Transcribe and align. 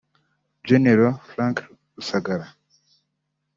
Gen 0.67 0.85
Frank 1.29 1.57
Rusagara 1.95 2.47